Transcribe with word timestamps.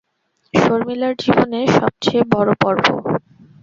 শর্মিলার 0.53 1.13
জীবনে 1.19 1.59
সব 1.75 1.91
চেয়ে 2.03 2.23
বড়ো 2.31 2.53
পরব। 2.61 2.85